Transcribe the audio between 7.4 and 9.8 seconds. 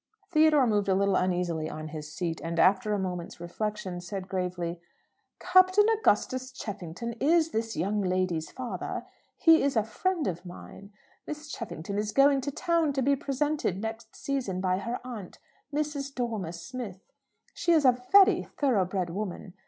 this young lady's father; he is